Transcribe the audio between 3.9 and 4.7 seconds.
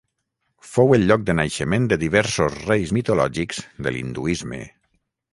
l'hinduisme.